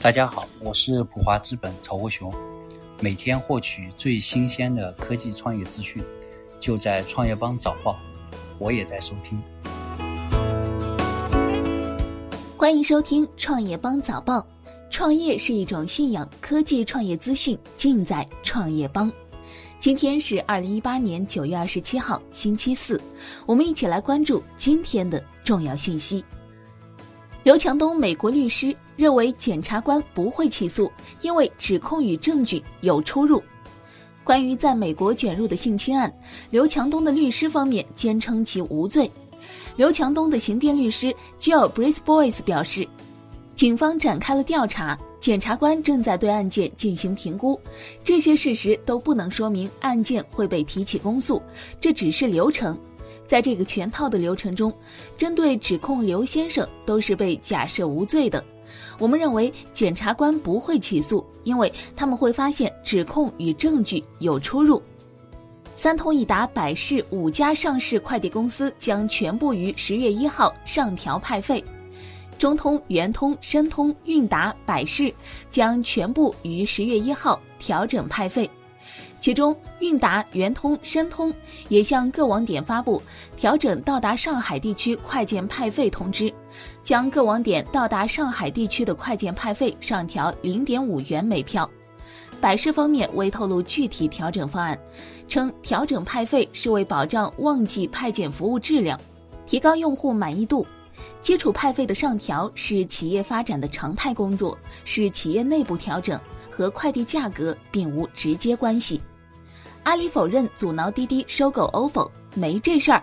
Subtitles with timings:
[0.00, 2.32] 大家好，我是普华资本曹国雄，
[3.00, 6.00] 每天获取最新鲜的科技创业资讯，
[6.60, 7.98] 就在创业邦早报，
[8.60, 9.42] 我也在收听。
[12.56, 14.46] 欢迎收听创业邦早报，
[14.88, 19.10] 创业是一种信仰，科技创业资讯尽在创业邦。
[19.80, 23.00] 今天是二零一八年九月二十七号，星期四，
[23.46, 26.24] 我们一起来关注今天的重要讯息。
[27.42, 30.90] 刘强东，美国律师认为检察官不会起诉，
[31.22, 33.40] 因为指控与证据有出入。
[34.24, 36.12] 关于在美国卷入的性侵案，
[36.50, 39.08] 刘强东的律师方面坚称其无罪。
[39.76, 42.86] 刘强东的刑辩律师 Jill Brisbois 表示，
[43.54, 47.58] 警方展开了调查，检察官正在对案件进行评估，
[48.02, 51.40] 这些事实都不能说明案件会被提起公诉，
[51.80, 52.76] 这只是流程。
[53.28, 54.72] 在这个全套的流程中，
[55.16, 58.44] 针对指控刘先生都是被假设无罪的。
[58.98, 64.82] 我们认为检察官不会起诉，因为他们会发现指控与证据有出入。
[65.76, 71.62] 三通一达、百世五家上市快递公司将全部于十月一号上调派费，
[72.36, 75.14] 中通、圆通、申通、韵达、百世
[75.48, 78.50] 将全部于十月一号调整派费。
[79.20, 81.34] 其中，韵达、圆通、申通
[81.68, 83.02] 也向各网点发布
[83.36, 86.32] 调整到达上海地区快件派费通知，
[86.84, 91.68] 将各网点到达上海地区的快件派费上调零点五元每票。
[92.40, 94.78] 百世方面未透露具体调整方案，
[95.26, 98.98] 称调整派费是为保障旺季派件服务质量，
[99.46, 100.64] 提高用户满意度。
[101.20, 106.18] 基础派费的上调是企业发展的常态工作，是企业内部调整。
[106.50, 109.00] 和快递价格并无直接关系。
[109.88, 113.02] 阿里否认阻挠滴滴收购 ofo，没这事儿。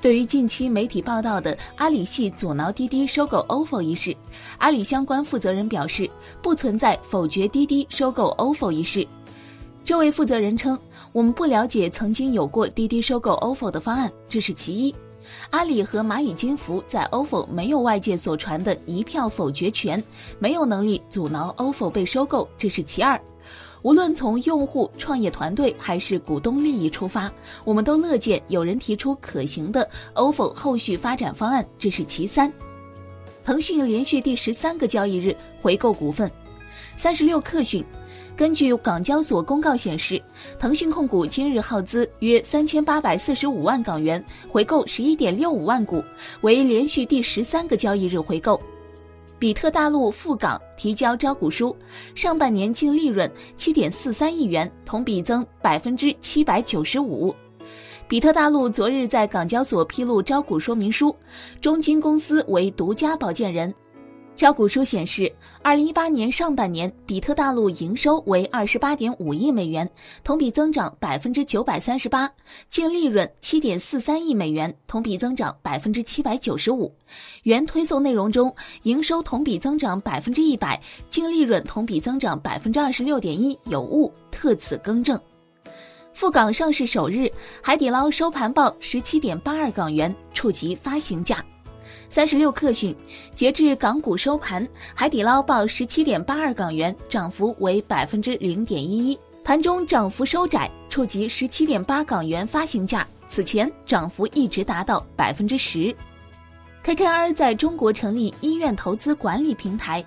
[0.00, 4.16] 对于近期媒体报道的阿里系阻挠滴滴收购 ofo 一事，
[4.56, 6.08] 阿里相关负责人表示，
[6.40, 9.06] 不存在否决滴滴收购 ofo 一事。
[9.84, 10.78] 这位负责人称，
[11.12, 14.94] 我们不了解曾经有过滴滴收购 ofo 的方案，这是其一。
[15.50, 20.02] 阿里和蚂蚁金服在 ofo 没有外界所传的一票否决权，
[20.38, 23.20] 没有能力阻挠 ofo 被收购，这是其二。
[23.86, 27.32] 无论从用户、创业团队还是股东利益出发，
[27.64, 32.52] 我们都乐见有人提出可行的 ofo 后续发展方案，这是其三。
[33.44, 36.28] 腾讯连续第十三个交易日回购股份，
[36.96, 37.84] 三十六克讯。
[38.36, 40.20] 根据港交所公告显示，
[40.58, 46.02] 腾讯控股今日耗资约三千八百四十五万港元回购十一点六五万股，
[46.40, 48.60] 为连续第十三个交易日回购。
[49.38, 51.76] 比特大陆赴港提交招股书，
[52.14, 57.34] 上半年净利润七点四三亿元，同比增百分之七百九十五。
[58.08, 61.14] 比特大陆昨日在港交所披露招股说明书，
[61.60, 63.74] 中金公司为独家保荐人。
[64.36, 65.32] 招股书显示，
[65.62, 69.88] 二零一八年上半年，比特大陆营收为二十八点五亿美元，
[70.22, 72.30] 同比增长百分之九百三十八，
[72.68, 76.94] 净利润七点四三亿美元，同比增长百分之七百九十五。
[77.44, 85.18] 原推送内容中，营收同比增长百分之一百，净利润同比增长百分之二十六点一，有误，特此更正。
[86.12, 87.30] 赴港上市首日，
[87.62, 91.42] 海底捞收盘报十七点八二港元，触及发行价。
[92.08, 92.94] 三十六克讯，
[93.34, 103.06] 截至港股收盘，海底捞报十七点八二港元，涨幅为百分之零点一一，盘中涨幅收窄，触及十七点八港元发行价。
[103.28, 105.94] 此前涨幅一直达到百分之十。
[106.84, 110.04] KKR 在中国成立医院投资管理平台。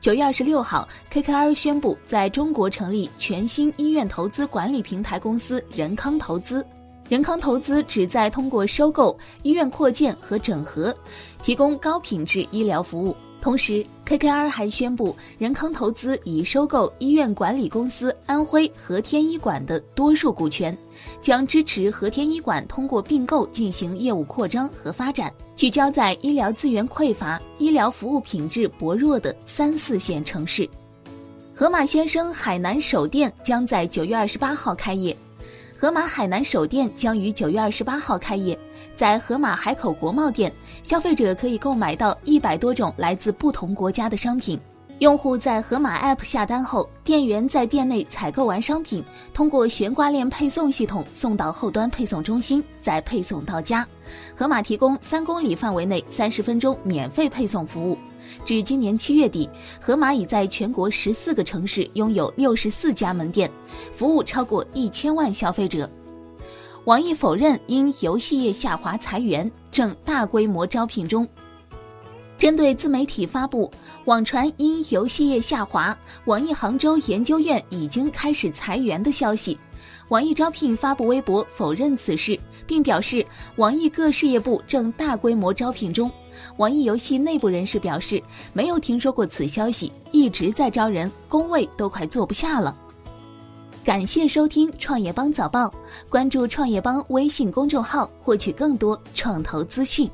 [0.00, 6.64] 九月二十六号，KKR 宣布在中国成立全新医院投资管理平台公司仁康投资。
[7.08, 10.94] 仁康投资旨在通过收购医院扩建和整合，
[11.42, 13.16] 提供高品质医疗服务。
[13.40, 20.76] 同时，KKR 还宣布，仁康投资已收购医院管理公司安徽和天医馆的多数股权，
[21.22, 30.68] 将支持和天医馆通过并购进行业务扩张和发展，聚焦在医疗资源匮乏、医疗服务品质薄弱的三四线城市。
[31.54, 35.16] 盒马鲜生海南首店将在九月二十八号开业。
[35.78, 38.58] 盒马海南首店将于九月二十八号开业，
[38.96, 40.50] 在盒马海口国贸店，
[40.82, 44.58] 消费者可以购买到一百多种来自不同国家的商品。
[45.00, 53.86] 用户在盒马 App 下单后，店员在店内采购完商品，通过悬挂链配送系统送到后端配送中心，再配送到家。
[54.34, 57.98] 盒马提供三公里范围内三十分钟免费配送服务。
[58.44, 59.48] 至今年七月底，
[59.80, 63.50] 盒马已在全国十四个城市拥有六十四家门店，
[63.92, 65.88] 服务超过一千万消费者。
[66.84, 71.26] 网易否认因游戏业下滑裁员，正大规模招聘中。
[72.38, 73.70] 针对自媒体发布
[74.04, 75.96] 网传因游戏业下滑，
[76.26, 79.58] 网易杭州研究院已经开始裁员的消息，
[80.10, 83.24] 网易招聘发布微博否认此事，并表示
[83.56, 86.08] 网易各事业部正大规模招聘中。
[86.56, 88.22] 网易游戏内部人士表示，
[88.52, 92.76] 没有听说过此消息，一直在招人，工位都快坐不下了。
[93.84, 95.72] 感谢收听创业邦早报，
[96.08, 100.10] 关注创业邦微信公众号，获取更多创投资讯。